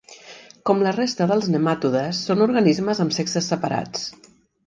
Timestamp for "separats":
3.55-4.09